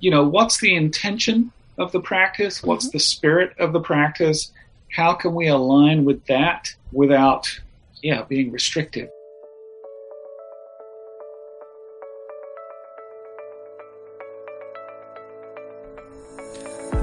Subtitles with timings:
[0.00, 2.62] you know, what's the intention of the practice?
[2.62, 2.92] What's Mhm.
[2.92, 4.50] the spirit of the practice?
[4.96, 7.46] How can we align with that without,
[8.02, 9.08] yeah, being restrictive?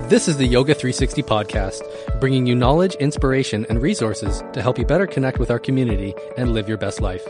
[0.10, 1.82] This is the Yoga 360 podcast,
[2.22, 6.54] bringing you knowledge, inspiration, and resources to help you better connect with our community and
[6.54, 7.28] live your best life.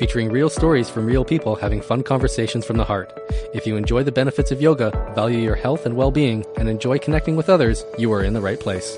[0.00, 3.12] Featuring real stories from real people having fun conversations from the heart.
[3.52, 6.96] If you enjoy the benefits of yoga, value your health and well being, and enjoy
[6.96, 8.96] connecting with others, you are in the right place.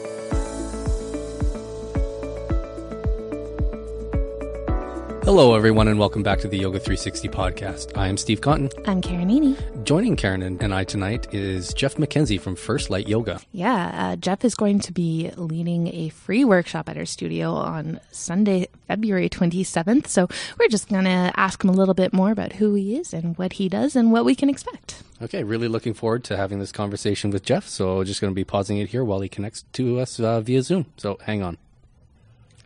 [5.25, 7.97] Hello, everyone, and welcome back to the Yoga 360 podcast.
[7.97, 8.71] I am Steve Cotton.
[8.87, 9.57] I'm Karenini.
[9.85, 13.41] Joining Karen and and I tonight is Geoff Mackenzie from First Light Yoga.
[13.53, 18.01] Yeah, uh, Geoff is going to be leading a free workshop at our studio on
[18.11, 20.09] Sunday, February 27th.
[20.09, 20.27] So
[20.59, 23.39] we're just going to ask him a little bit more about who he is and
[23.39, 25.05] what he does and what we can expect.
[25.23, 27.69] Okay, really looking forward to having this conversation with Geoff.
[27.69, 30.63] So just going to be pausing it here while he connects to us uh, via
[30.63, 30.87] Zoom.
[30.97, 31.59] So hang on.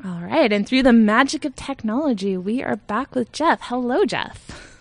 [0.05, 3.61] All right, and through the magic of technology, we are back with Geoff.
[3.62, 4.78] Hello, Geoff.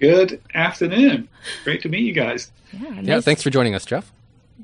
[0.00, 1.28] Good afternoon.
[1.64, 2.50] Great to meet you guys.
[2.72, 4.10] Yeah, nice, Yeah, thanks for joining us, Geoff.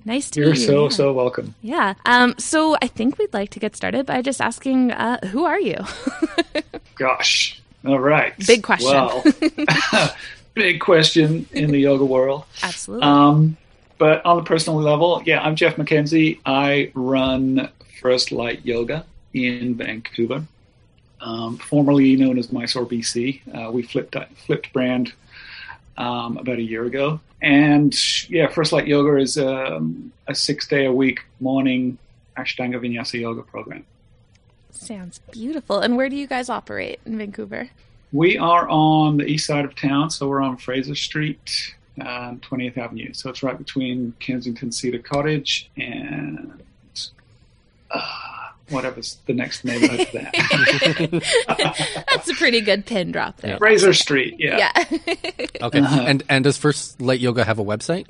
[0.04, 0.66] Nice to You're meet you.
[0.66, 0.88] so, yeah.
[0.88, 1.54] so welcome.
[1.62, 1.94] Yeah.
[2.06, 5.60] Um, so I think we'd like to get started by just asking, uh, who are
[5.60, 5.76] you?
[6.96, 7.60] Gosh.
[7.86, 8.34] All right.
[8.46, 8.90] Big question.
[8.90, 9.22] Well,
[10.54, 12.44] big question in the yoga world.
[12.62, 13.06] Absolutely.
[13.06, 13.56] Um,
[13.98, 16.40] but on a personal level, yeah, I'm Geoff Mackenzie.
[16.44, 17.68] I run
[18.00, 19.04] First Light Yoga
[19.34, 20.44] in Vancouver,
[21.20, 23.40] um, formerly known as Mysore, BC.
[23.54, 24.16] Uh, we flipped
[24.46, 25.12] flipped brand
[25.96, 27.94] um, about a year ago, and
[28.28, 31.98] yeah, First Light Yoga is um, a six day a week morning
[32.36, 33.84] Ashtanga Vinyasa yoga program.
[34.70, 35.80] Sounds beautiful.
[35.80, 37.70] And where do you guys operate in Vancouver?
[38.12, 42.76] We are on the east side of town, so we're on Fraser Street, uh, 20th
[42.76, 43.12] Avenue.
[43.12, 46.62] So it's right between Kensington Cedar Cottage and uh,
[48.72, 50.32] whatever's the next neighborhood to that.
[52.10, 53.58] That's a pretty good pin drop there.
[53.58, 54.58] Fraser Street, yeah.
[54.58, 54.72] Yeah.
[55.62, 56.04] Okay, Uh-huh.
[56.06, 58.06] and and does First Light Yoga have a website?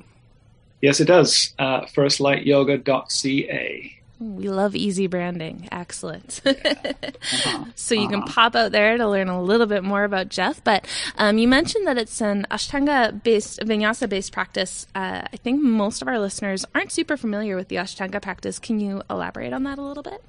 [0.81, 1.53] Yes, it does.
[1.59, 3.98] Uh, firstlightyoga.ca.
[4.20, 5.69] we love easy branding.
[5.72, 6.41] Excellent.
[6.47, 7.64] Uh-huh.
[7.75, 8.32] so you can Uh-huh.
[8.32, 10.62] pop out there to learn a little bit more about Geoff.
[10.64, 10.87] But
[11.19, 14.87] um, you mentioned that it's an Ashtanga based, Vinyasa based practice.
[14.94, 18.58] Uh, I think most of our listeners aren't super familiar with the Ashtanga practice.
[18.58, 20.22] Can you elaborate on that a little bit?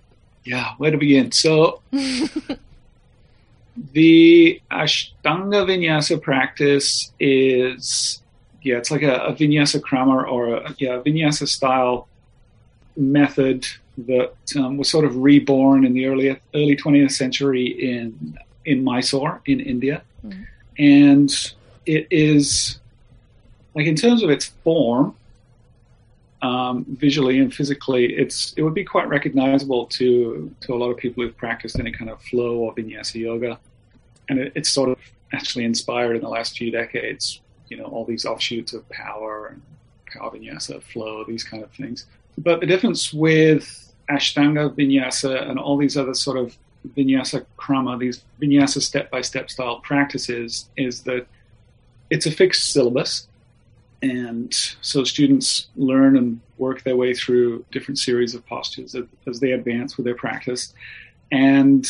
[0.46, 1.31] Yeah, where to begin?
[1.31, 1.81] So,
[3.94, 8.22] the Ashtanga Vinyasa practice is,
[8.62, 12.08] yeah, it's like a, a Vinyasa krama or a, yeah, a Vinyasa style
[12.96, 13.66] method
[14.08, 19.42] that um, was sort of reborn in the early early 20th century in in Mysore
[19.46, 20.46] in India, Mhm.
[20.80, 21.53] and
[21.86, 22.80] it is
[23.76, 25.16] like in terms of its form,
[26.44, 30.98] um, visually and physically, it's it would be quite recognizable to to a lot of
[30.98, 33.58] people who've practiced any kind of flow or vinyasa yoga,
[34.28, 34.98] and it, it's sort of
[35.32, 37.40] actually inspired in the last few decades.
[37.70, 39.62] You know, all these offshoots of power and
[40.12, 42.06] power vinyasa, flow, these kind of things.
[42.38, 46.58] But the difference with Ashtanga vinyasa and all these other sort of
[46.98, 51.26] vinyasa krama, these vinyasa step by step style practices, is that
[52.09, 53.30] it's a fixed syllabus
[54.03, 59.53] and so students learn and work their way through different series of postures as, they
[59.53, 60.74] advance with their practice
[61.31, 61.88] and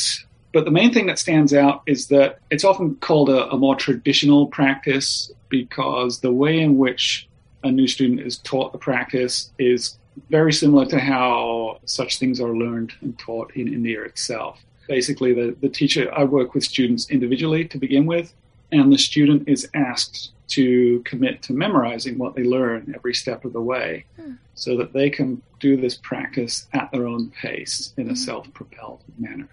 [0.53, 3.75] but the main thing that stands out is that it's often called a, a more
[3.75, 7.27] traditional practice because the way in which
[7.63, 9.97] a new student is taught the practice is
[10.29, 14.59] very similar to how such things are learned and taught in India itself.
[14.87, 18.31] Basically, the, the teacher, I work with students individually to begin with,
[18.71, 23.53] and the student is asked to commit to memorizing what they learn every step of
[23.53, 24.33] the way Hmm.
[24.55, 28.17] so that they can do this practice at their own pace in a Mhm.
[28.17, 29.49] self propelled manner.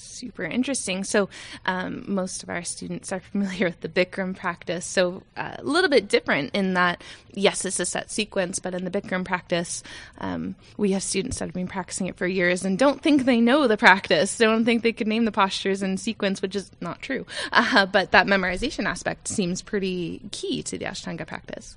[0.00, 1.02] Super interesting.
[1.02, 1.28] So,
[1.66, 4.86] um, most of our students are familiar with the Bikram practice.
[4.86, 7.02] So, uh, a little bit different in that,
[7.34, 9.82] yes, it's a set sequence, but in the Bikram practice,
[10.18, 13.40] um, we have students that have been practicing it for years and don't think they
[13.40, 14.36] know the practice.
[14.36, 17.26] They don't think they could name the postures in sequence, which is not true.
[17.50, 21.76] Uh, but that memorization aspect seems pretty key to the Ashtanga practice.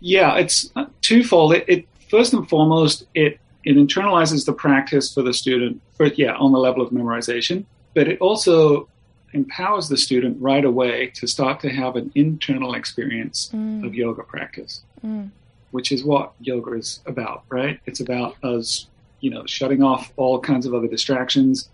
[0.00, 1.54] Yeah, it's uh, twofold.
[1.54, 5.80] It, it first and foremost, it it internalizes the practice for the student.
[5.96, 7.64] For yeah, on the level of memorization,
[7.94, 8.88] but it also
[9.32, 13.84] empowers the student right away to start to have an internal experience Mm.
[13.84, 15.30] of yoga practice, Mm.
[15.70, 17.78] which is what yoga is about, right?
[17.84, 18.86] It's about us,
[19.20, 21.68] you know, shutting off all kinds of other distractions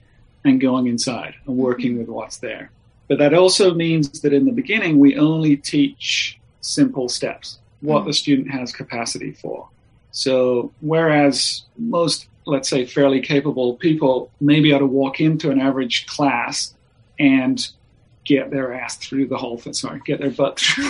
[0.44, 2.70] and going inside and working with what's there.
[3.08, 7.58] But that also means that in the beginning, we only teach simple steps.
[7.80, 8.06] what Mm.
[8.06, 9.68] the student has capacity for.
[10.14, 15.60] So, whereas most, let's say, fairly capable people may be able to walk into an
[15.60, 16.72] average class
[17.18, 17.68] and
[18.24, 20.88] get their ass through the whole thing, sorry, get their butt through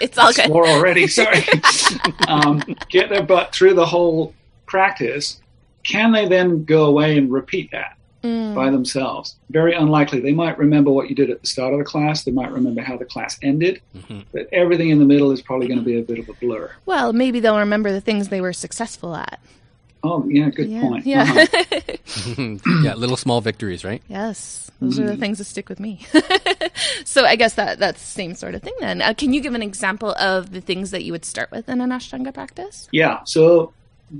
[0.00, 0.46] it's all good.
[0.46, 1.44] swore already, sorry,
[2.28, 4.34] um, get their butt through the whole
[4.64, 5.42] practice,
[5.84, 7.98] can they then go away and repeat that?
[8.22, 8.54] Mm.
[8.54, 9.34] by themselves.
[9.50, 10.20] Very unlikely.
[10.20, 12.22] They might remember what you did at the start of the class.
[12.22, 14.24] They might remember how the class ended, Mhm.
[14.32, 16.70] but everything in the middle is probably going to be a bit of a blur.
[16.86, 19.40] Well, maybe they'll remember the things they were successful at.
[20.04, 20.80] Oh, yeah, good yeah.
[20.80, 21.06] point.
[21.06, 21.22] Yeah.
[21.22, 22.56] Uh-huh.
[22.84, 24.02] yeah, little small victories, right?
[24.08, 25.20] yes, those are the Mm.
[25.20, 26.00] things that stick with me.
[27.04, 28.74] so I guess that that's the same sort of thing.
[28.80, 31.68] Then, uh, can you give an example of the things that you would start with
[31.68, 32.88] in an Ashtanga practice?
[32.92, 33.72] Yeah, so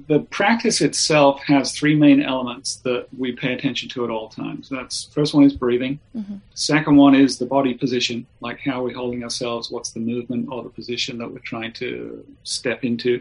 [0.07, 4.69] the practice itself has three main elements that we pay attention to at all times.
[4.71, 5.99] That's first one is breathing.
[6.17, 6.41] Mhm.
[6.55, 10.63] Second one is the body position, like how we're holding ourselves, what's the movement or
[10.63, 13.21] the position that we're trying to step into.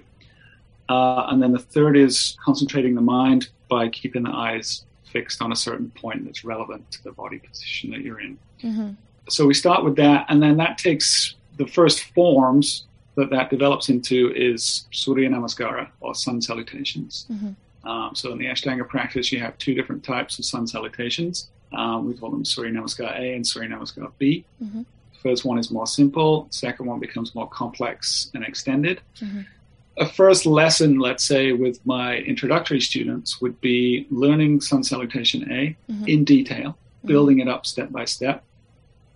[0.88, 5.51] Uh, and then the third is concentrating the mind by keeping the eyes fixed on
[5.51, 8.38] a certain point that's relevant to the body position that you're in.
[8.63, 8.89] Mm-hmm.
[9.29, 12.85] So we start with that, and then that takes the first forms
[13.15, 17.25] that that develops into is Surya Namaskara or sun salutations.
[17.31, 17.55] Mhm.
[17.83, 21.49] Um, so in the Ashtanga practice, you have two different types of sun salutations.
[21.73, 24.45] Um, we call them Surya Namaskar A and Surya Namaskar B.
[24.63, 24.85] Mhm.
[25.21, 26.47] First one is more simple.
[26.51, 29.01] Second one becomes more complex and extended.
[29.19, 29.45] Mhm.
[29.97, 35.75] A first lesson, let's say, with my introductory students would be learning sun salutation A
[35.89, 36.07] Mhm.
[36.07, 38.43] in detail, building it up step by step,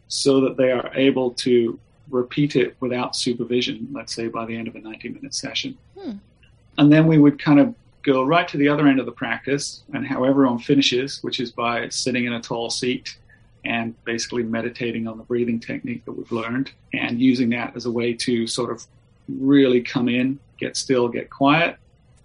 [0.08, 1.80] so that they are able to
[2.10, 5.78] repeat it without supervision, let's say by the end of a 90 minute session.
[6.00, 6.12] Hmm.
[6.78, 7.74] And then we would kind of
[8.04, 11.52] go right to the other end of the practice and how everyone finishes, which is
[11.52, 13.18] by sitting in a tall seat
[13.64, 17.92] and basically meditating on the breathing technique that we've learned and using that as a
[17.92, 18.86] way to sort of
[19.28, 21.78] really come in, get still, get quiet,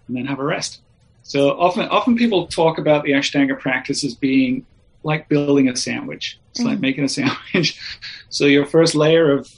[0.07, 0.81] and then have a rest.
[1.23, 4.65] So often, often people talk about the Ashtanga practice as being
[5.03, 6.37] like building a sandwich.
[6.51, 6.81] It's like Mhm.
[6.81, 7.79] making a sandwich.
[8.29, 9.49] So your first layer of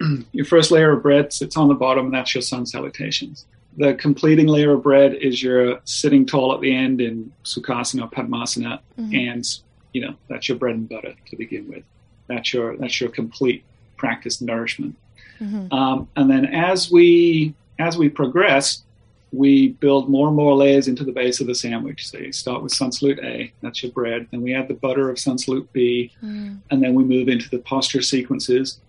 [0.32, 3.46] your first layer of bread sits on the bottom, and that's your sun salutations.
[3.76, 8.08] The completing layer of bread is your sitting tall at the end in Sukhasana or
[8.10, 9.28] Padmasana, Mhm.
[9.28, 9.58] and
[9.92, 11.84] you know that's your bread and butter to begin with.
[12.26, 13.62] That's your that's your complete
[13.96, 14.96] practice nourishment.
[15.40, 15.72] Mhm.
[15.72, 18.82] Um, and then as we as we progress,
[19.32, 22.08] we build more and more layers into the base of the sandwich.
[22.08, 24.26] So you start with sun salute A, that's your bread.
[24.32, 26.58] Then we add the butter of sun salute B, Mm.
[26.70, 28.80] and then we move into the posture sequences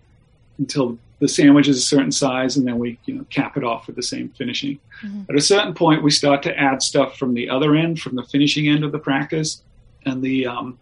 [0.62, 3.86] until the sandwich is a certain size, and then we you know cap it off
[3.86, 4.78] with the same finishing.
[5.02, 5.28] Mhm.
[5.28, 8.24] At a certain point, we start to add stuff from the other end, from the
[8.24, 9.62] finishing end of the practice,
[10.06, 10.78] and the um,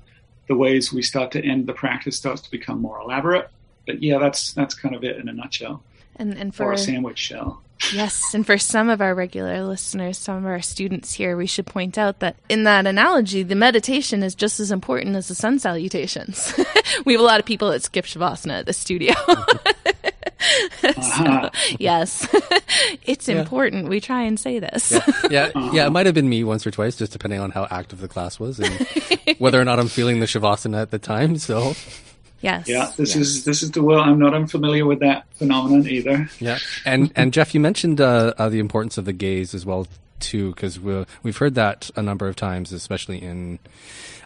[0.48, 3.48] the ways we start to end the practice starts to become more elaborate.
[3.86, 5.82] But yeah, that's that's kind of it in a nutshell,
[6.16, 7.62] And and or for a sandwich shell.
[7.92, 11.66] Yes, and for some of our regular listeners, some of our students here, we should
[11.66, 15.58] point out that in that analogy, the meditation is just as important as the sun
[15.58, 16.54] salutations.
[17.04, 19.14] we have a lot of people that skip Shavasana at the studio.
[20.82, 21.50] Uh-huh.
[21.52, 22.26] so, yes,
[23.04, 23.40] it's Yeah.
[23.40, 23.88] important.
[23.88, 24.90] We try and say this.
[24.90, 25.00] Yeah,
[25.30, 25.70] yeah, Uh-huh.
[25.74, 25.86] yeah.
[25.86, 28.40] It might have been me once or twice, just depending on how active the class
[28.40, 28.72] was and
[29.38, 31.36] whether or not I'm feeling the shavasana at the time.
[31.36, 31.74] So,
[32.40, 32.68] yes.
[32.68, 33.16] Yeah, this yes.
[33.16, 34.00] is this is the well.
[34.00, 36.28] I'm not unfamiliar with that phenomenon either.
[36.38, 36.58] yeah.
[36.84, 39.86] And and Geoff, you mentioned uh, uh, the importance of the gaze as well
[40.18, 43.58] too, because we we've heard that a number of times, especially in.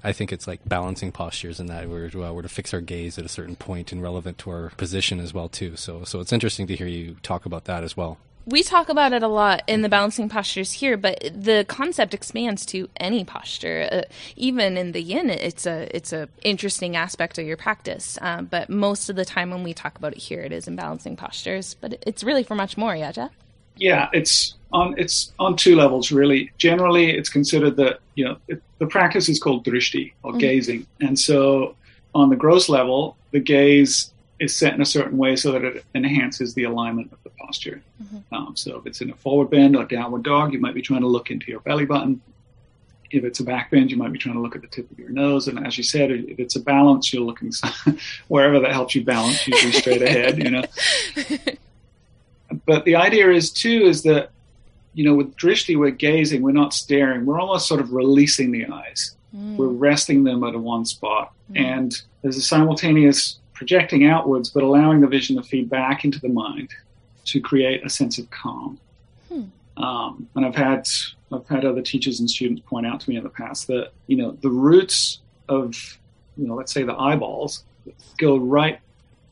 [0.06, 3.18] I think it's like balancing postures and that we're, uh, we're to fix our gaze
[3.18, 5.76] at a certain point and relevant to our position as well too.
[5.76, 8.18] So so it's interesting to hear you talk about that as well.
[8.46, 12.66] We talk about it a lot in the balancing postures here, but the concept expands
[12.66, 13.88] to any posture.
[13.90, 14.02] Uh,
[14.36, 18.18] even in the yin, it's a it's a interesting aspect of your practice.
[18.20, 20.76] Um, but most of the time when we talk about it here, it is in
[20.76, 21.74] balancing postures.
[21.74, 23.32] But it's really for much more, yeah, Geoff.
[23.76, 26.52] Yeah, it's on it's on two levels really.
[26.58, 30.38] Generally, it's considered that you know it, the practice is called drishti or Mhm.
[30.40, 31.76] gazing, and so
[32.14, 34.12] on the gross level, the gaze
[34.44, 37.82] is set in a certain way so that it enhances the alignment of the posture.
[38.02, 38.22] Mhm.
[38.32, 41.00] Um, so if it's in a forward bend or downward dog, you might be trying
[41.00, 42.20] to look into your belly button.
[43.10, 44.98] If it's a back bend, you might be trying to look at the tip of
[44.98, 45.46] your nose.
[45.48, 47.52] And as you said, if it's a balance, you're looking
[48.28, 50.64] wherever that helps you balance, usually straight ahead, you know.
[52.66, 54.30] But the idea is too is that
[54.94, 58.66] you know with drishti we're gazing, we're not staring, we're almost sort of releasing the
[58.66, 59.16] eyes.
[59.36, 59.56] Mm.
[59.56, 61.60] We're resting them at a one spot, Mm.
[61.60, 66.28] and there's a simultaneous projecting outwards, but allowing the vision to feed back into the
[66.28, 66.70] mind
[67.26, 68.78] to create a sense of calm.
[69.28, 69.44] Hmm.
[69.82, 70.86] Um, and I've had
[71.32, 74.16] I've had other teachers and students point out to me in the past that you
[74.16, 75.98] know the roots of
[76.36, 77.64] you know let's say the eyeballs
[78.18, 78.80] go right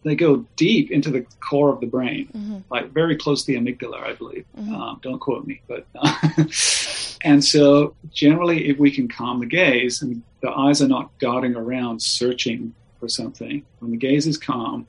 [0.04, 2.58] they go deep into the core of the brain, mm-hmm.
[2.70, 4.44] like very close to the amygdala, I believe.
[4.58, 4.74] Mm-hmm.
[4.74, 6.14] Um, don't quote me, but uh,
[7.24, 11.54] and so generally, if we can calm the gaze and the eyes are not darting
[11.54, 14.86] around searching for something, when the gaze is calm,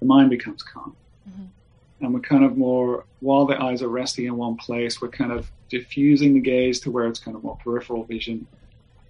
[0.00, 0.96] the mind becomes calm,
[1.28, 1.44] mm-hmm.
[2.04, 5.30] and we're kind of more while the eyes are resting in one place, we're kind
[5.30, 8.44] of diffusing the gaze to where it's kind of more peripheral vision,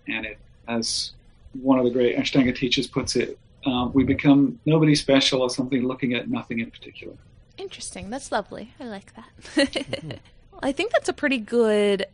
[0.06, 1.12] and it as
[1.54, 5.82] one of the great Ashtanga teachers puts it, uh, we become nobody special or something
[5.88, 7.14] looking at nothing in particular.
[7.56, 8.10] Interesting.
[8.10, 8.74] That's lovely.
[8.78, 9.28] I like that.
[9.54, 10.10] mm-hmm.
[10.62, 12.04] I think that's a pretty good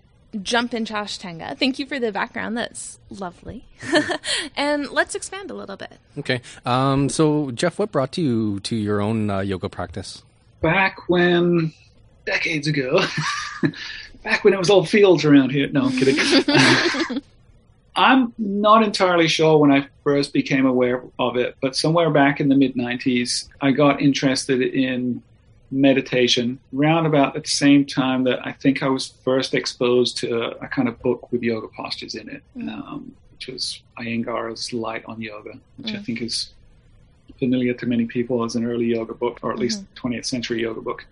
[0.42, 1.56] jump into Ashtanga.
[1.58, 2.56] Thank you for the background.
[2.56, 3.64] That's lovely.
[4.56, 5.92] and let's expand a little bit.
[6.18, 6.40] Okay.
[6.64, 10.22] Um, so, Geoff, what brought you to your own uh, yoga practice?
[10.60, 11.72] Back when,
[12.26, 13.00] decades ago,
[14.24, 15.68] back when it was all fields around here.
[15.68, 17.22] No, I'm kidding.
[17.96, 22.48] I'm not entirely sure when I first became aware of it, but somewhere back in
[22.48, 25.22] the mid 90s, I got interested in
[25.70, 30.42] meditation round about at the same time that I think I was first exposed to
[30.42, 32.68] a, a kind of book with yoga postures in it, mm.
[32.68, 35.98] um, which was Iyengar's Light on Yoga, which mm.
[35.98, 36.50] I think is
[37.38, 39.62] familiar to many people as an early yoga book, or at mm-hmm.
[39.62, 41.06] least 20th century yoga book.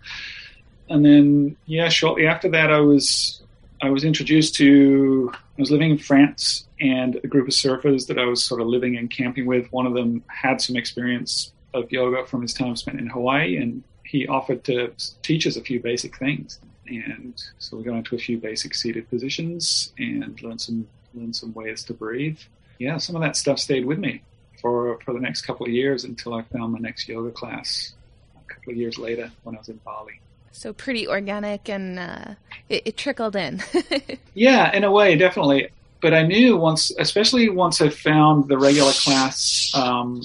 [0.89, 3.41] And then, yeah, shortly after that, I was
[3.81, 8.19] I was introduced to, I was living in France and a group of surfers that
[8.19, 9.71] I was sort of living and camping with.
[9.71, 13.83] One of them had some experience of yoga from his time spent in Hawaii and
[14.09, 16.59] he offered to teach us a few basic things.
[16.87, 21.53] And so we got into a few basic seated positions and learned some, learned some
[21.53, 22.39] ways to breathe.
[22.79, 24.23] Yeah, some of that stuff stayed with me
[24.61, 27.93] for, for the next couple of years until I found my next yoga class
[28.35, 30.19] a couple of years later when I was in Bali.
[30.51, 32.33] So pretty organic, and uh,
[32.67, 33.61] it, it, trickled in.
[34.33, 35.69] yeah, in a way, definitely.
[36.01, 40.21] But I knew once, especially once I found the regular class um,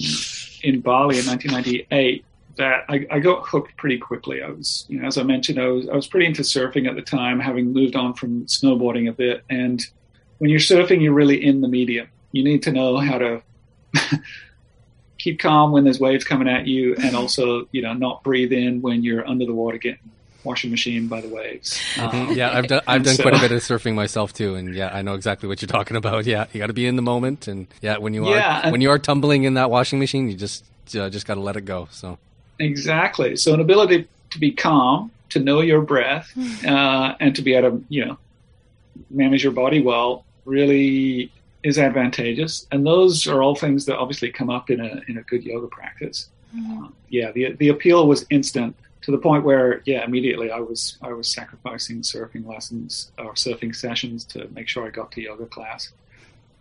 [0.63, 2.25] in Bali in 1998,
[2.57, 4.43] that I, I, got hooked pretty quickly.
[4.43, 6.95] I was, you know, as I mentioned, I was I was pretty into surfing at
[6.95, 9.43] the time, having moved on from snowboarding a bit.
[9.51, 9.85] And
[10.39, 12.09] when you're surfing, you're really in the medium.
[12.33, 13.43] You need to know how to
[15.19, 18.83] keep calm when there's waves coming at you, and also, you know, not breathe in
[18.83, 20.11] when you're under the water getting
[20.45, 21.81] washing machine by the waves.
[21.95, 22.31] Mm-hmm.
[22.31, 24.75] Um, yeah, I've done I've done so, quite a bit of surfing myself too, and
[24.75, 26.27] yeah, I know exactly what you're talking about.
[26.35, 28.81] Yeah, you got to be in the moment, and yeah, when you yeah, are when
[28.81, 30.65] you are tumbling in that washing machine, you just
[30.97, 31.89] uh, just got to let it go.
[31.91, 32.19] So
[32.59, 33.37] exactly.
[33.37, 36.33] So an ability to be calm, to know your breath,
[36.67, 38.19] uh, and to be able to you know
[39.11, 41.33] manage your body well really
[41.63, 42.67] is advantageous.
[42.71, 45.67] And those are all things that obviously come up in a in a good yoga
[45.69, 46.29] practice.
[46.55, 46.85] Mm-hmm.
[46.85, 50.97] Uh, yeah, the the appeal was instant to the point where, yeah, immediately I was
[51.03, 55.47] I was sacrificing surfing lessons or surfing sessions to make sure I got to yoga
[55.47, 55.93] class.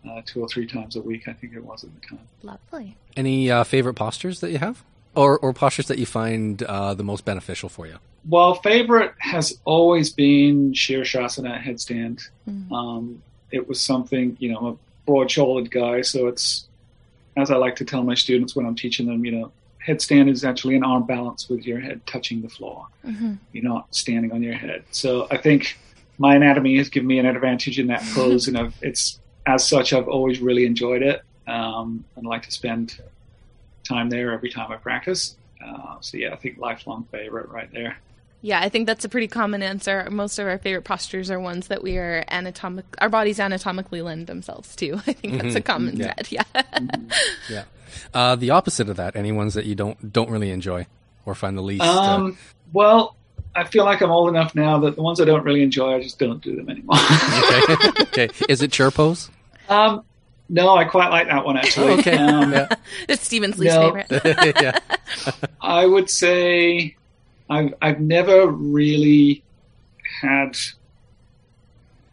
[0.09, 2.27] Uh, two or three times a week, I think it was at the time.
[2.41, 2.97] Lovely.
[3.15, 4.83] Any uh, favorite postures that you have,
[5.15, 7.97] or or postures that you find uh, the most beneficial for you?
[8.27, 12.27] Well, favorite has always been Shirshasana headstand.
[12.49, 12.71] Mm.
[12.71, 16.67] Um, it was something, you know, I'm a broad-shouldered guy, so it's
[17.35, 19.51] as I like to tell my students when I'm teaching them, you know,
[19.85, 22.87] headstand is actually an arm balance with your head touching the floor.
[23.05, 23.33] Mm-hmm.
[23.51, 24.83] You're not standing on your head.
[24.91, 25.77] So I think
[26.17, 29.93] my anatomy has given me an advantage in that pose, and I've, it's as such
[29.93, 33.01] I've always really enjoyed it, um, and like to spend
[33.83, 35.35] time there every time I practice.
[35.63, 37.97] Uh, so yeah, I think lifelong favorite right there.
[38.41, 40.05] Yeah, I think that's a pretty common answer.
[40.11, 44.27] Most of our favorite postures are ones that we are anatomic, our bodies anatomically lend
[44.27, 44.95] themselves to.
[45.07, 45.57] I think that's mm-hmm.
[45.57, 46.13] a common yeah.
[46.13, 46.27] thread.
[46.31, 46.43] Yeah.
[46.65, 47.53] Mm-hmm.
[47.53, 47.63] yeah.
[48.13, 50.87] Uh, the opposite of that, any ones that you don't don't really enjoy
[51.25, 51.83] or find the least.
[51.83, 52.35] Um, uh...
[52.73, 53.15] Well,
[53.55, 56.01] I feel like I'm old enough now that the ones I don't really enjoy, I
[56.01, 56.97] just don't do them anymore.
[56.99, 58.01] okay.
[58.01, 58.29] okay.
[58.49, 59.29] Is it chair pose?
[59.69, 60.03] Um,
[60.53, 61.93] no, I quite like that one actually.
[61.93, 62.15] Oh, okay.
[62.15, 62.67] Um, yeah.
[63.09, 64.55] It's Steven's least no, favorite.
[64.61, 64.79] yeah.
[65.59, 66.95] I would say
[67.49, 69.43] I've I've never really
[70.21, 70.55] had.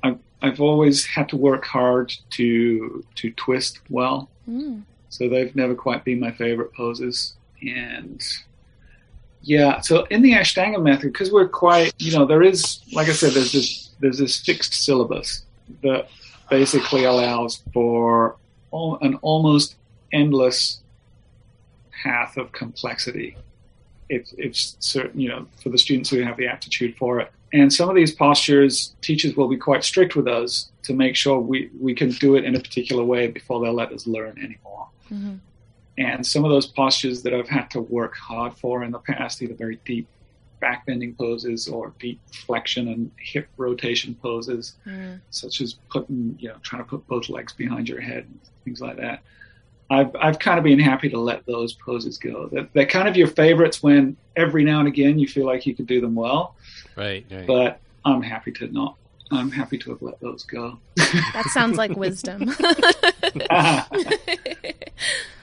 [0.03, 4.83] I've I've always had to work hard to to twist well, mm.
[5.11, 7.35] so they've never quite been my favorite poses.
[7.61, 8.27] And
[9.43, 13.13] yeah, so in the Ashtanga method, because we're quite, you know, there is, like I
[13.13, 15.45] said, there's this there's this fixed syllabus
[15.83, 16.09] that
[16.51, 18.37] basically allows for
[18.73, 19.77] an almost
[20.13, 20.81] endless
[22.03, 23.37] path of complexity
[24.09, 27.33] if, if certain, you know, for the students who have the aptitude for it.
[27.53, 31.39] And some of these postures, teachers will be quite strict with us to make sure
[31.39, 34.89] we, we can do it in a particular way before they'll let us learn anymore.
[35.11, 35.37] Mm-hmm.
[35.99, 39.43] And some of those postures that I've had to work hard for in the past,
[39.43, 40.09] either very deep
[40.61, 45.21] back bending poses or deep flexion and hip rotation poses, mm.
[45.31, 48.27] such as putting, you know, trying to put both legs behind your head,
[48.65, 49.23] things like that.
[49.91, 52.49] I've I've kind of been happy to let those poses go.
[52.53, 55.75] They're, they're kind of your favorites when every now and again you feel like you
[55.75, 56.55] could do them well.
[56.97, 57.27] Right.
[57.31, 57.47] right.
[57.47, 58.97] But I'm happy to not.
[59.33, 60.79] I'm happy to have let those go.
[60.97, 62.51] That sounds like wisdom.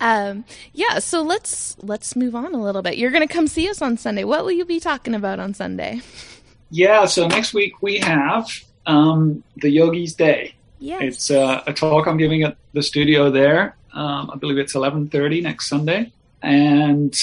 [0.00, 2.96] um, yeah, so let's let's move on a little bit.
[2.96, 4.24] You're going to come see us on Sunday.
[4.24, 6.00] What will you be talking about on Sunday?
[6.70, 8.48] Yeah, so next week we have
[8.86, 10.54] um, the Yogi's Day.
[10.78, 11.02] Yes.
[11.02, 13.76] It's uh, a talk I'm giving at the studio there.
[13.92, 16.12] Um, I believe it's 11:30 next Sunday,
[16.42, 17.14] and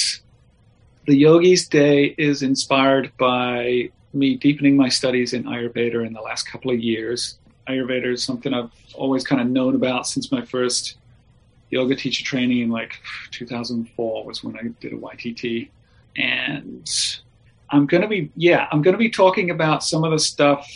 [1.06, 6.44] the Yogi's Day is inspired by me deepening my studies in Ayurveda in the last
[6.44, 7.38] couple of years.
[7.68, 10.98] Ayurveda is something I've always kind of known about since my first
[11.74, 12.94] yoga teacher training in like
[13.32, 15.70] 2004 was when I did a YTT,
[16.18, 16.89] and
[17.70, 20.70] I'm going to be yeah I'm going to be talking about some of the stuff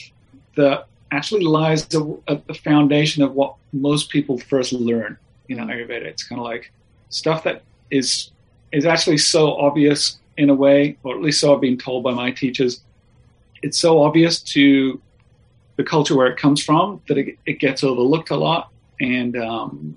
[0.55, 1.83] that actually lies
[2.27, 5.17] at the foundation of what most people first learn
[5.49, 6.03] in Ayurveda.
[6.03, 6.71] It's kind of like
[7.09, 7.61] stuff that
[7.91, 8.31] is
[8.71, 12.13] is actually so obvious in a way, or at least so I've been told by
[12.13, 12.81] my teachers.
[13.63, 15.01] It's so obvious to
[15.77, 18.71] the culture where it comes from that it, it gets overlooked a lot.
[18.99, 19.95] And um,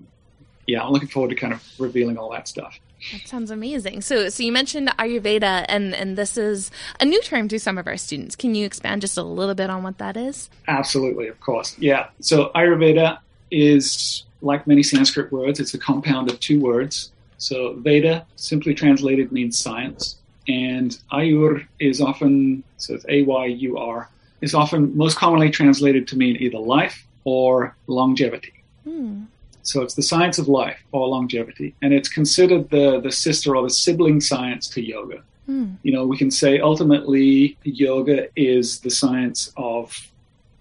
[0.70, 2.78] yeah, I'm looking forward to kind of revealing all that stuff.
[3.12, 4.02] That sounds amazing.
[4.02, 7.86] So, so you mentioned Ayurveda, and and this is a new term to some of
[7.86, 8.36] our students.
[8.36, 10.48] Can you expand just a little bit on what that is?
[10.68, 11.76] Absolutely, of course.
[11.78, 12.08] Yeah.
[12.20, 13.18] So Ayurveda
[13.50, 15.58] is like many Sanskrit words.
[15.60, 17.10] It's a compound of two words.
[17.38, 23.78] So Veda, simply translated, means science, and Ayur is often so it's A Y U
[23.78, 24.08] R
[24.40, 28.52] is often most commonly translated to mean either life or longevity.
[28.84, 29.24] Hmm.
[29.62, 33.62] So it's the science of life or longevity, and it's considered the the sister or
[33.62, 35.22] the sibling science to yoga.
[35.46, 35.74] Hmm.
[35.82, 39.92] You know, we can say ultimately yoga is the science of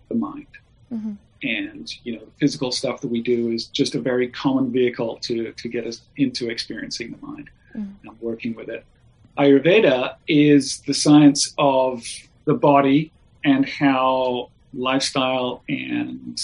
[0.09, 0.47] the mind,
[0.91, 1.17] Mhm.
[1.43, 5.17] and you know, the physical stuff that we do is just a very common vehicle
[5.23, 7.93] to to get us into experiencing the mind Mhm.
[8.03, 8.83] and working with it.
[9.37, 12.03] Ayurveda is the science of
[12.45, 13.11] the body
[13.45, 16.39] and how lifestyle and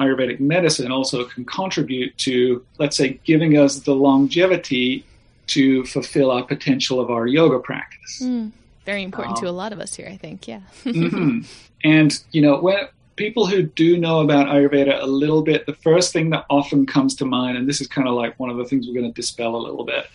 [0.00, 5.04] Ayurvedic medicine also can contribute to, let's say, giving us the longevity
[5.48, 8.20] to fulfill our potential of our yoga practice.
[8.20, 8.48] Hmm.
[8.84, 10.46] Very important to Um, a lot of us here, I think.
[10.48, 10.60] Yeah.
[10.84, 11.40] hmm
[11.84, 16.12] And you know, when people who do know about Ayurveda a little bit, the first
[16.12, 18.64] thing that often comes to mind, and this is kind of like one of the
[18.64, 20.06] things we're going to dispel a little bit.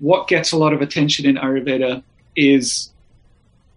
[0.00, 2.02] What gets a lot of attention in Ayurveda
[2.36, 2.90] is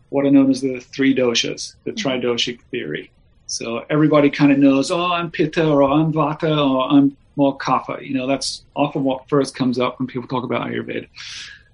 [0.09, 3.11] what are known as the three doshas, the tridoshic theory.
[3.49, 7.57] So everybody kind of knows, oh, I'm Pitta or oh, I'm Vata or I'm more
[7.57, 8.05] Kapha.
[8.05, 11.07] You know, that's often what first comes up when people talk about Ayurveda.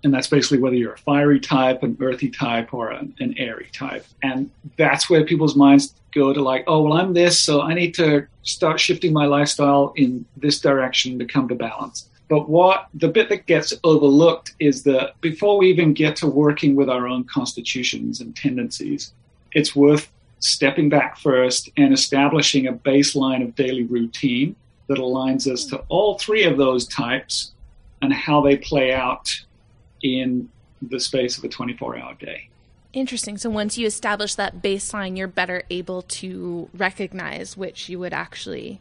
[0.04, 3.70] And that's basically whether you're a fiery type, an earthy type, or an, an airy
[3.74, 4.06] type.
[4.24, 7.94] And that's where people's minds go to like, oh, well, I'm this, so I need
[7.96, 12.08] to start shifting my lifestyle in this direction to come to balance.
[12.30, 16.76] But what the bit that gets overlooked is that before we even get to working
[16.76, 19.12] with our own constitutions and tendencies,
[19.52, 20.10] it's worth
[20.40, 24.56] stepping back first and establishing a baseline of daily routine
[24.88, 27.54] that aligns us to all three of those types
[28.02, 29.30] and how they play out
[30.04, 30.50] in
[30.82, 32.50] the space of a 24 hour day.
[32.94, 33.38] Interesting.
[33.38, 38.80] So once you establish that baseline, you're better able to recognize which you would actually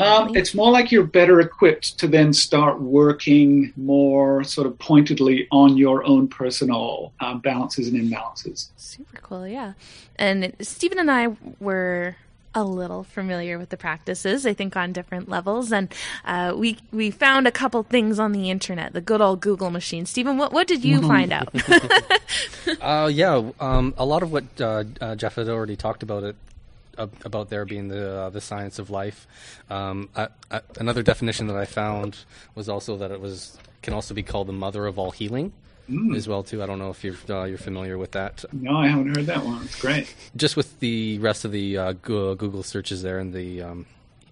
[0.00, 5.46] Um, it's more like you're better equipped to then start working more sort of pointedly
[5.52, 8.70] on your own personal uh, balances and imbalances.
[8.76, 9.74] Super cool, yeah.
[10.16, 11.28] And Steven and I
[11.60, 12.16] were
[12.54, 15.92] a little familiar with the practices, I think, on different levels, and
[16.24, 20.06] uh, we we found a couple things on the internet, the good old Google machine.
[20.06, 21.54] Steven, what what did you find out?
[22.82, 26.36] Uh, yeah, um, a lot of what uh, uh, Geoff had already talked about it
[26.98, 29.26] about there being the uh, the science of life.
[29.70, 34.14] Um, I, I, another definition that I found was also that it was can also
[34.14, 35.52] be called the mother of all healing
[36.14, 36.62] as well too.
[36.62, 38.44] I don't know if you're uh, you're familiar with that.
[38.52, 39.62] No, I haven't heard that one.
[39.64, 40.14] It's great.
[40.36, 43.86] Just with the rest of the uh, Google searches there and the um,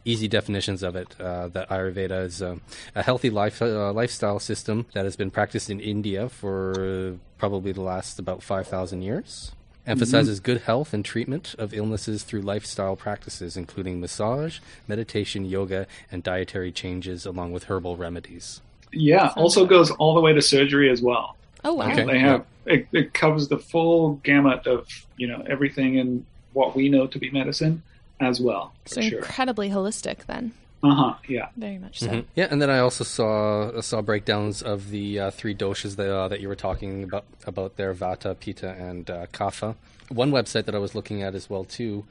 [0.04, 2.60] easy definitions of it, uh, that Ayurveda is um,
[2.94, 7.82] a healthy life uh, lifestyle system that has been practiced in India for probably the
[7.82, 9.52] last about five thousand years.
[9.86, 9.92] Mm-hmm.
[9.92, 16.24] Emphasizes good health and treatment of illnesses through lifestyle practices, including massage, meditation, yoga, and
[16.24, 18.60] dietary changes, along with herbal remedies.
[18.92, 21.36] Yeah, also goes all the way to surgery as well.
[21.62, 21.92] oh wow!
[21.92, 22.04] Okay.
[22.04, 26.88] They have it, it covers the full gamut of you know everything in what we
[26.88, 27.82] know to be medicine
[28.18, 28.72] as well.
[28.86, 29.18] So sure.
[29.18, 30.52] incredibly holistic, then.
[30.86, 31.14] Uh huh.
[31.28, 31.48] Yeah.
[31.56, 32.08] Very much so.
[32.08, 32.24] Mhm.
[32.34, 36.28] Yeah, and then I also saw saw breakdowns of the uh, three doshas that, uh,
[36.28, 39.74] that you were talking about about there, Vata, Pitta, and uh, Kapha.
[40.08, 42.04] One website that I was looking at as well too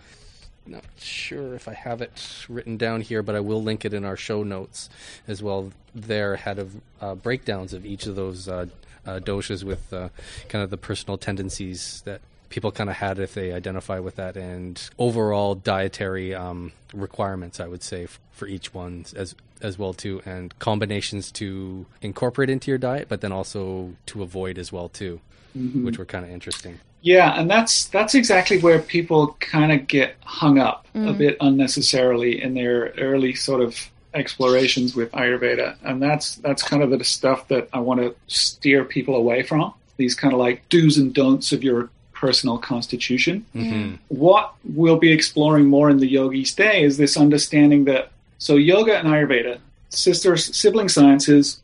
[0.67, 4.03] not sure if I have it written down here, but I will link it in
[4.03, 4.89] our show notes
[5.27, 5.71] as well.
[5.93, 8.65] There had of uh, breakdowns of each of those uh,
[9.05, 10.09] uh, doshas with uh,
[10.49, 12.21] kind of the personal tendencies that
[12.56, 17.60] people kind of had if they identify with that, and overall dietary um, requirements.
[17.60, 22.50] I would say f- for each one as as well too, and combinations to incorporate
[22.50, 25.20] into your diet, but then also to avoid as well too,
[25.56, 25.86] mm-hmm.
[25.86, 26.80] which were kind of interesting.
[27.02, 31.10] Yeah, and that's that's exactly where people kind of get hung up mm.
[31.10, 33.78] a bit unnecessarily in their early sort of
[34.13, 38.86] explorations with Ayurveda, and that's that's kind of the stuff that I want to steer
[38.86, 39.74] people away from.
[39.98, 41.89] These kind of like do's and don'ts of your
[42.25, 43.45] personal constitution.
[43.55, 43.95] Mm-hmm.
[44.07, 48.03] What we'll be exploring more in the Yogi's Day is this understanding that
[48.39, 49.59] so yoga and Ayurveda,
[49.89, 51.61] sisters, sibling sciences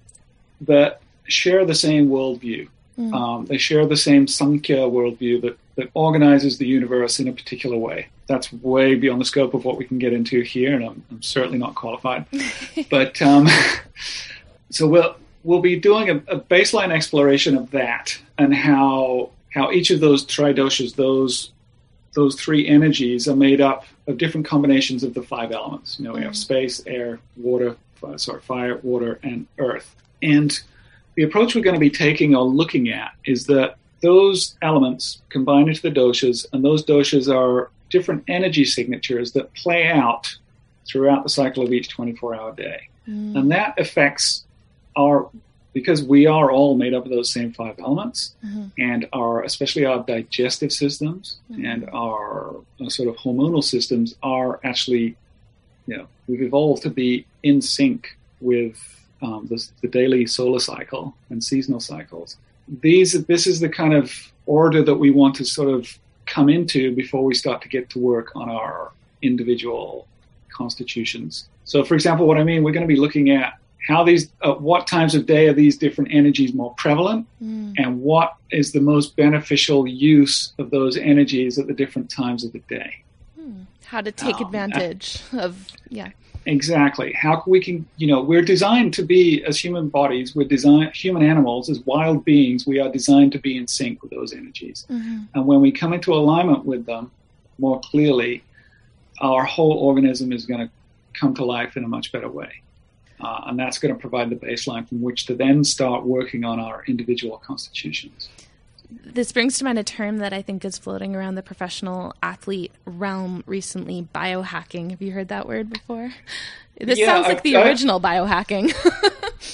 [0.62, 2.68] that share the same worldview.
[3.00, 3.14] Mm.
[3.14, 7.78] Um, they share the same Sankhya worldview that, that organizes the universe in a particular
[7.78, 8.08] way.
[8.28, 11.24] That's way beyond the scope of what we can get into here, and I'm, I'm
[11.24, 12.26] certainly not qualified.
[12.90, 13.48] but um,
[14.70, 19.92] so we'll we'll be doing a, a, baseline exploration of that and how how each
[19.92, 21.52] of those tridoshas, those
[22.14, 25.98] those three energies, are made up of different combinations of the five elements.
[25.98, 26.36] You know, we have mm.
[26.36, 27.78] space, air, water,
[28.18, 29.96] sorry, fire, water, and earth.
[30.22, 30.60] And
[31.16, 35.70] the approach we're going to be taking or looking at is that those elements combine
[35.70, 40.36] into the doshas, and those doshas are different energy signatures that play out
[40.88, 42.90] throughout the cycle of each 24 hour day.
[43.08, 43.38] Mm.
[43.38, 44.46] And that affects
[44.98, 45.30] our,
[45.74, 48.68] because we are all made up of those same five elements, mm-hmm.
[48.78, 51.66] and our, especially our digestive systems mm-hmm.
[51.66, 55.16] and our uh, sort of hormonal systems are actually,
[55.88, 58.78] you know, we've evolved to be in sync with
[59.22, 62.38] um, the, the, daily solar cycle and seasonal cycles.
[62.82, 64.12] These, this is the kind of
[64.46, 68.00] order that we want to sort of come into before we start to get to
[68.00, 70.08] work on our individual
[70.50, 71.48] constitutions.
[71.66, 74.54] So, for example, what I mean, we're going to be looking at how these, uh,
[74.54, 77.74] what times of day are these different energies more prevalent, mm.
[77.78, 82.52] and what is the most beneficial use of those energies at the different times of
[82.52, 83.04] the day.
[83.36, 83.64] Hmm.
[83.86, 86.10] How to take um, advantage of, yeah.
[86.46, 87.14] Exactly.
[87.14, 91.24] How we can, you know, we're designed to be as human bodies, we're designed, human
[91.24, 94.86] animals, as wild beings, we are designed to be in sync with those energies.
[94.90, 95.24] Mm-hmm.
[95.36, 97.12] And when we come into alignment with them
[97.60, 98.44] more clearly,
[99.22, 100.72] our whole organism is going to
[101.14, 102.62] come to life in a much better way.
[103.22, 106.60] Uh, and that's going to provide the baseline from which to then start working on
[106.60, 108.30] our individual constitutions
[109.06, 112.72] this brings to mind a term that I think is floating around the professional athlete
[112.86, 114.92] realm recently biohacking.
[114.92, 116.14] Have you heard that word before?
[116.80, 118.74] This yeah, sounds like I've, the original I've, biohacking.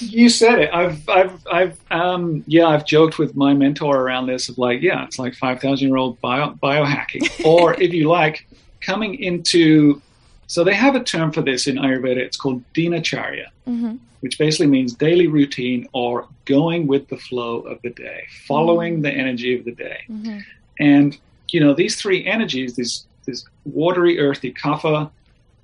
[0.00, 0.70] you said it.
[0.72, 5.04] I've, I've, I've, um, yeah, I've joked with my mentor around this of like, yeah,
[5.04, 7.44] it's like 5,000 year old bio, biohacking.
[7.44, 8.46] or if you like,
[8.80, 10.00] coming into,
[10.48, 12.16] so they have a term for this in Ayurveda.
[12.16, 13.46] It's called dinacharya.
[13.66, 18.94] Mm-hmm which basically means daily routine or going with the flow of the day, following
[18.94, 19.02] mm-hmm.
[19.02, 20.00] the energy of the day.
[20.08, 20.38] Mm-hmm.
[20.80, 25.10] And, you know, these three energies, this, this watery, earthy kapha,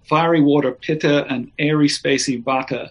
[0.04, 2.90] fiery water pitta, and airy, spacey vata,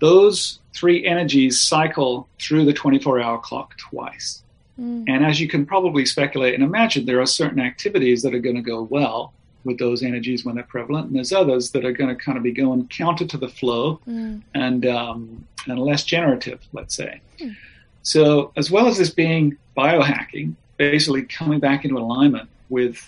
[0.00, 4.42] those three energies cycle through the 24 hour clock twice.
[4.80, 5.04] Mm.
[5.08, 8.56] And as you can probably speculate and imagine, there are certain activities that are going
[8.56, 9.32] to go well
[9.64, 12.44] with those energies when they're prevalent, and there's others that are going to kind of
[12.44, 14.42] be going counter to the flow mm.
[14.54, 17.20] and um, and less generative, let's say.
[17.38, 17.56] Mm.
[18.02, 23.00] So, as well as this being biohacking, basically coming back into alignment with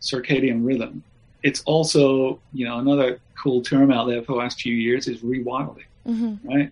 [0.00, 1.02] circadian rhythm,
[1.42, 5.20] it's also you know another cool term out there for the last few years is
[5.20, 6.48] rewilding, mm-hmm.
[6.48, 6.70] right?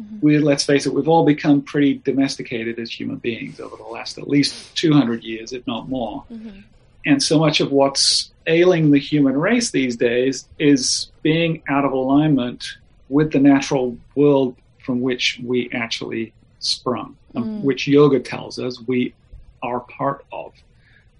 [0.00, 0.20] Mm-hmm.
[0.20, 4.18] We let's face it, we've all become pretty domesticated as human beings over the last
[4.18, 6.24] at least 200 years, if not more.
[6.30, 6.60] Mm-hmm.
[7.08, 11.92] And so much of what's ailing the human race these days is being out of
[11.92, 12.66] alignment
[13.08, 17.62] with the natural world from which we actually sprung, mm.
[17.62, 19.14] which yoga tells us we
[19.62, 20.52] are part of.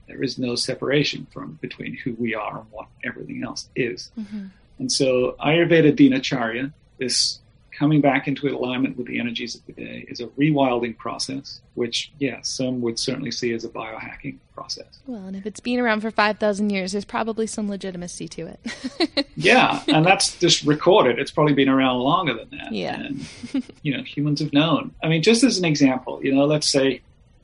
[0.06, 4.10] There is no separation from between who we are and what everything else is.
[4.18, 4.46] Mm-hmm.
[4.78, 7.40] And so Ayurveda Dinacharya, this
[7.78, 12.10] coming back into alignment with the energies of the day is a rewilding process, which,
[12.18, 14.98] yes, some would certainly see as a biohacking process.
[15.06, 19.26] Well, and if it's been around for 5,000 years, there's probably some legitimacy to it.
[19.36, 21.20] yeah, and that's just recorded.
[21.20, 22.72] It's probably been around longer than that.
[22.72, 23.00] Yeah.
[23.00, 23.26] And,
[23.82, 24.92] you know, humans have known.
[25.02, 27.00] I mean, just as an example, you know, let's say,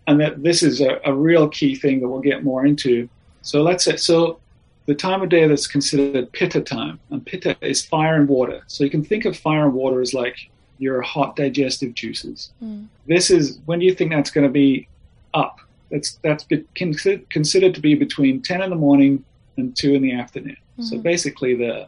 [0.09, 3.09] and that this is a, a real key thing that we'll get more into.
[3.43, 4.41] So let's say, so
[4.87, 6.99] the time of day that's considered pitta time.
[7.11, 8.63] And pitta is fire and water.
[8.67, 12.53] So you can think of fire and water as like your hot digestive juices.
[12.63, 12.87] Mm.
[13.07, 14.89] This is when do you think that's going to be
[15.33, 15.59] up?
[15.91, 19.25] That's that's considered to be between 10 in the morning
[19.57, 20.57] and 2 in the afternoon.
[20.81, 21.87] So basically, the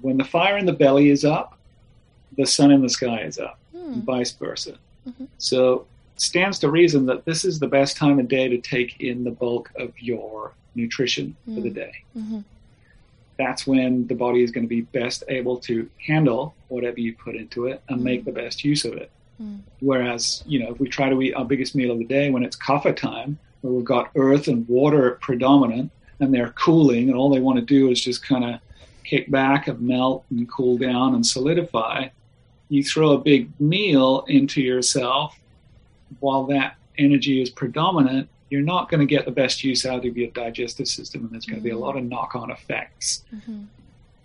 [0.00, 1.56] when the fire in the belly is up,
[2.36, 3.92] the sun in the sky is up, Hmm.
[3.92, 4.74] and vice versa.
[5.08, 5.28] Mhm.
[5.38, 5.86] So
[6.22, 9.30] stands to reason that this is the best time of day to take in the
[9.30, 11.74] bulk of your nutrition for the Mm.
[11.74, 11.92] day.
[12.16, 12.44] Mhm.
[13.38, 17.34] That's when the body is going to be best able to handle whatever you put
[17.34, 19.10] into it and make the best use of it.
[19.42, 19.60] Mm.
[19.80, 22.44] Whereas, you know, if we try to eat our biggest meal of the day when
[22.44, 27.30] it's kapha time, where we've got earth and water predominant and they're cooling and all
[27.30, 28.60] they want to do is just kind of
[29.02, 32.06] kick back and melt and cool down and solidify,
[32.68, 35.36] you throw a big meal into yourself
[36.20, 40.16] while that energy is predominant, you're not going to get the best use out of
[40.16, 43.66] your digestive system, and there's going to be a lot of knock-on effects Mhm.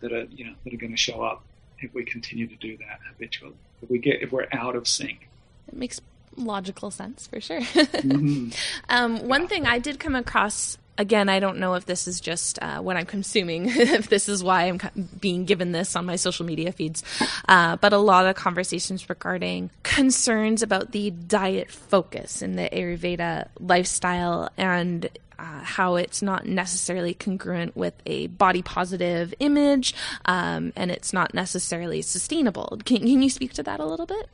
[0.01, 1.43] that are, you know, that are going to show up
[1.79, 3.55] if we continue to do that habitually.
[3.81, 5.29] If we get if we're out of sync.
[5.67, 6.01] It makes
[6.35, 7.61] logical sense for sure.
[8.07, 8.55] Mhm.
[8.89, 12.59] Um, one thing I did come across again, I don't know if this is just
[12.61, 14.79] uh, what I'm consuming, if this is why I'm
[15.19, 17.03] being given this on my social media feeds,
[17.47, 23.47] uh, but a lot of conversations regarding concerns about the diet focus in the Ayurveda
[23.59, 25.09] lifestyle and.
[25.39, 29.93] Uh, how it's not necessarily congruent with a body positive image,
[30.25, 32.79] um, and it's not necessarily sustainable.
[32.85, 34.29] Can, can you speak to that a little bit?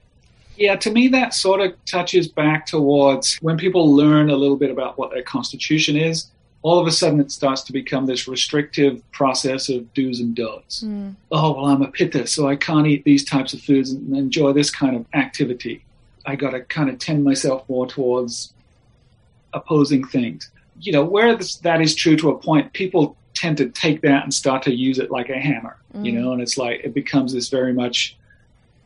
[0.56, 4.70] Yeah, to me, that sort of touches back towards when people learn a little bit
[4.70, 6.28] about what their constitution is.
[6.64, 10.82] All of a sudden, it starts to become this restrictive process of do's and don'ts.
[11.32, 14.54] Oh, well, I'm a pitta, so I can't eat these types of foods and enjoy
[14.54, 15.84] this kind of activity.
[16.26, 18.54] I got to kind of tend myself more towards
[19.54, 20.50] opposing things.
[20.80, 24.24] You know, where this, that is true to a point, people tend to take that
[24.24, 26.16] and start to use it like a hammer, you Mm.
[26.22, 28.16] know, and it's like it becomes this very much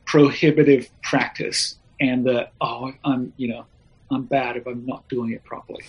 [0.05, 3.65] prohibitive practice and that oh i'm you know
[4.09, 5.83] i'm bad if i'm not doing it properly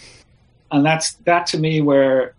[0.71, 2.35] and that's that to me where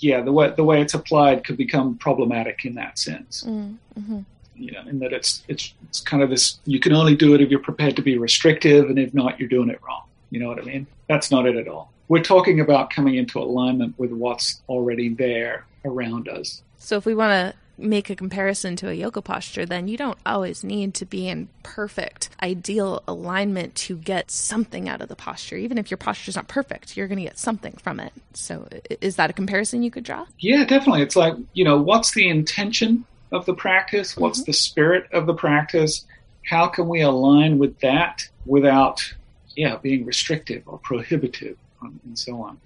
[0.00, 3.44] yeah the way the way it's applied could become problematic in that sense.
[3.44, 4.20] Mm-hmm.
[4.54, 7.40] you know in that it's it's it's kind of this you can only do it
[7.40, 10.02] if you're prepared to be restrictive and if not you're doing it wrong.
[10.30, 10.86] You know what i mean?
[11.08, 11.90] That's not it at all.
[12.08, 16.62] We're talking about coming into alignment with what's already there around us.
[16.78, 20.18] So if we want to make a comparison to a yoga posture, then you don't
[20.26, 25.56] always need to be in perfect, ideal alignment to get something out of the posture.
[25.56, 28.12] Even if your posture is not perfect, you're going to get something from it.
[28.34, 28.68] So
[29.00, 30.26] is that a comparison you could draw?
[30.38, 31.02] Yeah, definitely.
[31.02, 34.16] It's like, you know, what's the intention of the practice?
[34.16, 36.04] What's the spirit of the practice?
[36.44, 39.14] How can we align with that without,
[39.54, 42.58] yeah, being restrictive or prohibitive um, and so on?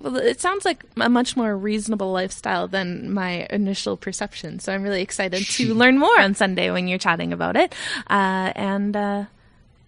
[0.00, 4.58] Well, it sounds like a much more reasonable lifestyle than my initial perception.
[4.58, 7.74] So I'm really excited to learn more on Sunday when you're chatting about it.
[8.08, 9.24] Uh, and uh,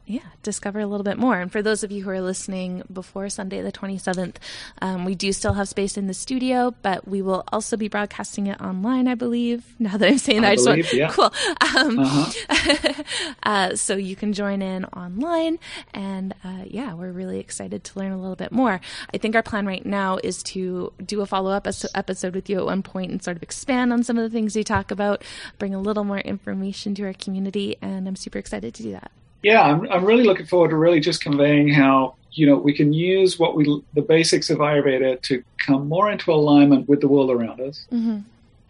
[0.09, 1.38] yeah, discover a little bit more.
[1.38, 4.37] And for those of you who are listening before Sunday, the 27th,
[4.81, 8.47] um, we do still have space in the studio, but we will also be broadcasting
[8.47, 9.64] it online, I believe.
[9.88, 11.11] Now that I'm saying that, I I believe, want, yeah.
[11.12, 11.33] cool.
[11.77, 13.03] Um, Uh-huh.
[13.42, 15.59] uh, so you can join in online.
[15.94, 18.81] And uh, yeah, we're really excited to learn a little bit more.
[19.12, 22.59] I think our plan right now is to do a follow up episode with you
[22.59, 25.23] at one point and sort of expand on some of the things you talk about,
[25.59, 27.77] bring a little more information to our community.
[27.81, 29.11] And I'm super excited to do that.
[29.42, 32.92] Yeah, I'm, I'm really looking forward to really just conveying how, you know, we can
[32.92, 37.31] use what we, the basics of Ayurveda to come more into alignment with the world
[37.31, 38.18] around us Mm-hmm.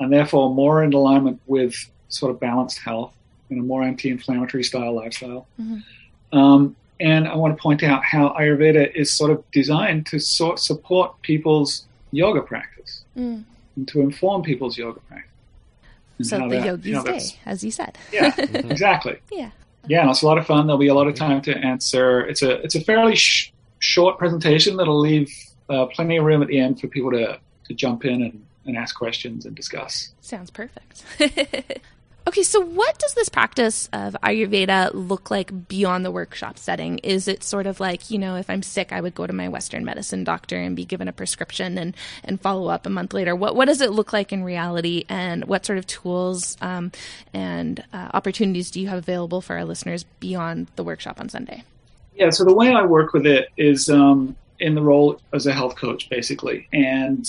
[0.00, 1.74] and therefore more in alignment with
[2.08, 3.12] sort of balanced health
[3.50, 5.46] and a more anti-inflammatory style lifestyle.
[5.60, 5.82] Mhm.
[6.32, 10.58] Um, and I want to point out how Ayurveda is sort of designed to sort
[10.58, 13.44] support people's yoga practice Mm.
[13.76, 15.24] and to inform people's yoga practice.
[16.22, 17.96] So the that- yogi's day, as you said.
[18.12, 19.18] Yeah, exactly.
[19.32, 19.50] Yeah.
[19.88, 20.66] Yeah, and it's a lot of fun.
[20.66, 22.20] There'll be a lot of time to answer.
[22.26, 25.32] It's a it's a fairly sh- short presentation that'll leave
[25.68, 28.76] uh, plenty of room at the end for people to, to jump in and, and
[28.76, 30.12] ask questions and discuss.
[30.20, 31.04] Sounds perfect.
[32.28, 36.98] okay, so what does this practice of Ayurveda look like beyond the workshop setting?
[36.98, 39.48] Is it sort of like, you know, if I'm sick, I would go to my
[39.48, 43.34] Western medicine doctor and be given a prescription and, and follow up a month later?
[43.34, 46.92] What, what does it look like in reality, and what sort of tools um,
[47.32, 51.64] and uh, opportunities do you have available for our listeners beyond the workshop on Sunday?
[52.14, 55.52] Yeah, so the way I work with it is um, in the role as a
[55.52, 56.68] health coach, basically.
[56.72, 57.26] And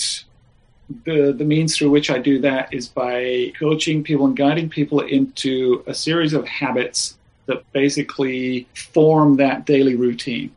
[1.04, 5.00] the, the means through which I do that is by coaching people and guiding people
[5.00, 10.54] into a series of habits that basically form that daily routine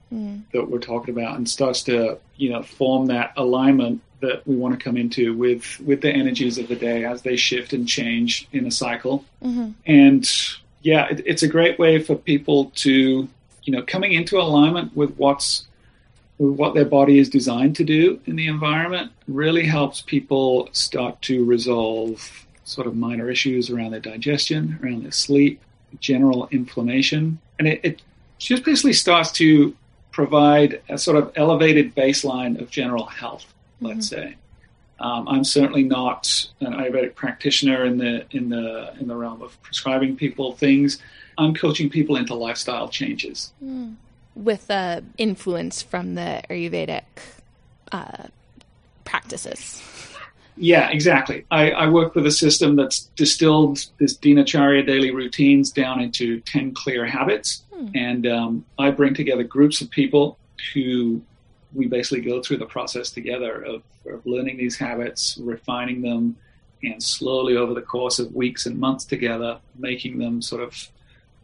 [0.54, 4.78] that we're talking about and starts to, you know, form that alignment that we want
[4.78, 8.48] to come into with, with the energies of the day as they shift and change
[8.54, 9.26] in a cycle.
[9.44, 9.72] Mm-hmm.
[9.86, 10.32] And
[10.82, 13.28] yeah, it, it's a great way for people to,
[13.64, 15.68] you know, coming into alignment with what's
[16.38, 21.46] what their body is designed to do in the environment really helps people start to
[21.46, 25.62] resolve sort of minor issues around their digestion, around their sleep,
[26.00, 27.40] general inflammation.
[27.60, 28.02] And it, it
[28.40, 29.76] just basically starts to
[30.12, 33.46] provide a sort of elevated baseline of general health,
[33.82, 34.30] let's mm-hmm.
[34.30, 34.36] say.
[35.00, 39.62] Um, I'm certainly not an Ayurvedic practitioner in the in the in the realm of
[39.62, 41.00] prescribing people things.
[41.38, 43.52] I'm coaching people into lifestyle changes.
[43.62, 43.96] Mm.
[44.36, 47.04] With uh, influence from the Ayurvedic
[47.92, 48.28] uh,
[49.06, 49.82] practices.
[50.56, 51.46] Yeah, exactly.
[51.50, 56.74] I, I, work with a system that's distilled this dinacharya daily routines down into 10
[56.74, 57.64] clear habits.
[57.74, 57.88] Hmm.
[57.96, 60.38] And um, I bring together groups of people
[60.74, 61.22] who
[61.74, 66.38] we basically go through the process together of, of learning these habits, refining them,
[66.84, 70.90] and slowly over the course of weeks and months together, making them sort of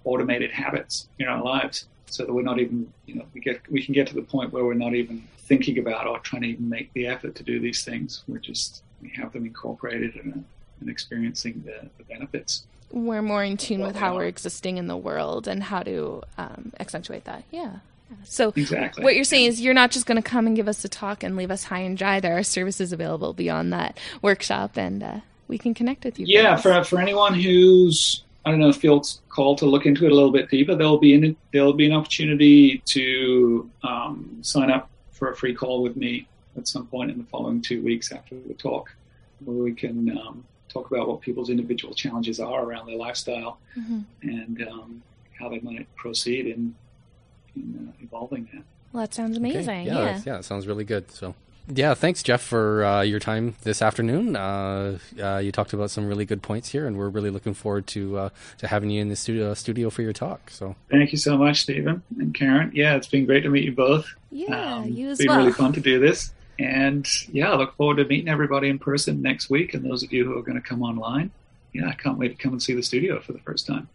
[0.04, 3.84] automated habits in our lives so that we're not even, you know, we get we
[3.84, 6.70] can get to the point where we're not even thinking about or trying to even
[6.70, 8.24] make the effort to do these things.
[8.28, 10.44] We're just we have them incorporated and,
[10.80, 12.66] and experiencing the, the, benefits.
[12.92, 16.74] We're more in tune with how we're existing in the world and how to um,
[16.80, 17.44] accentuate that.
[17.52, 17.78] Yeah.
[18.24, 19.04] So exactly.
[19.04, 21.24] what you're saying is you're not just going to come and give us a talk
[21.24, 22.20] and leave us high and dry.
[22.20, 26.26] There are services available beyond that workshop, and uh, we can connect with you.
[26.28, 30.14] Yeah, for for anyone who's I don't know, feels called to look into it a
[30.14, 35.32] little bit deeper, there'll be an, there'll be an opportunity to um, sign up for
[35.32, 38.54] a free call with me at some point in the following two weeks after the
[38.54, 38.92] talk,
[39.46, 44.02] where we can um, talk about what people's individual challenges are around their lifestyle mm-hmm.
[44.24, 45.02] and um,
[45.40, 46.76] how they might proceed in,
[47.56, 48.64] in uh, evolving that.
[48.92, 49.62] Well, that sounds amazing.
[49.62, 49.84] Okay.
[49.86, 51.10] Yeah, yeah, yeah, it sounds really good.
[51.12, 51.34] So
[51.70, 54.36] yeah, thanks, Geoff, for uh, your time this afternoon.
[54.36, 57.88] Uh, uh, you talked about some really good points here, and we're really looking forward
[57.88, 60.50] to uh, to having you in the studio studio for your talk.
[60.50, 62.72] So, thank you so much, Steven and Karen.
[62.74, 64.08] Yeah, it's been great to meet you both.
[64.32, 65.40] Yeah, um, you as it's been well.
[65.40, 69.22] really fun to do this, and yeah, I look forward to meeting everybody in person
[69.22, 69.74] next week.
[69.74, 71.32] And those of you who are going to come online,
[71.74, 73.88] yeah, I can't wait to come and see the studio for the first time.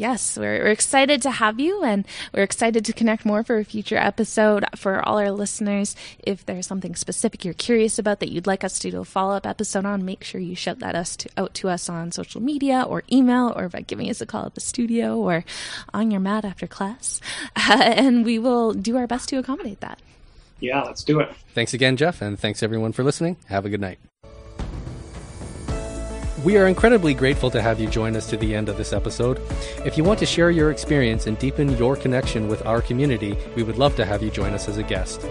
[0.00, 3.64] Yes, we're, we're, excited to have you, and we're excited to connect more for a
[3.66, 4.64] future episode.
[4.74, 8.78] For all our listeners, if there's something specific you're curious about that you'd like us
[8.78, 11.52] to do a follow up episode on, make sure you shout that us to, out
[11.52, 14.62] to us on social media or email or by giving us a call at the
[14.62, 15.44] studio or
[15.92, 17.20] on your mat after class,
[17.54, 20.00] uh, and we will do our best to accommodate that.
[20.60, 21.30] Yeah, let's do it.
[21.52, 23.36] Thanks again, Geoff, and thanks everyone for listening.
[23.48, 23.98] Have a good night.
[26.42, 29.42] We are incredibly grateful to have you join us to the end of this episode.
[29.84, 33.62] If you want to share your experience and deepen your connection with our community, we
[33.62, 35.26] would love to have you join us as a guest.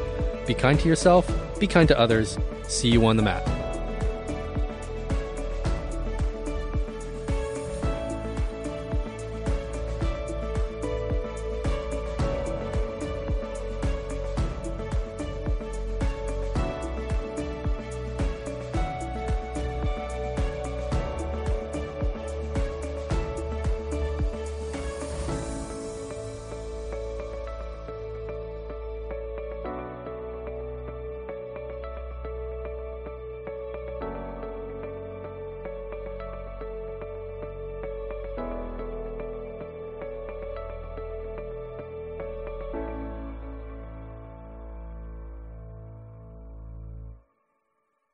[0.45, 1.27] Be kind to yourself,
[1.59, 2.37] be kind to others.
[2.67, 3.68] See you on the mat.